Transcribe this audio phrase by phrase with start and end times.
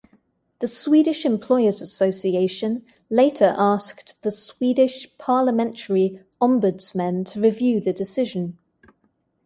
[0.61, 8.57] The Swedish Employers' Association later asked the Swedish Parliamentary Ombudsmen to review the decision.